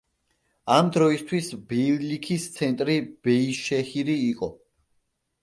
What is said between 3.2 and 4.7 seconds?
ბეიშეჰირი იყო.